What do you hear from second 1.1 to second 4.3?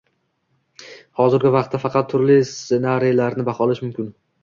Hozirgi vaqtda faqat turli ssenariylarni baholash mumkin